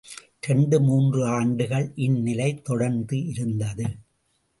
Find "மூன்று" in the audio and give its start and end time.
0.81-1.25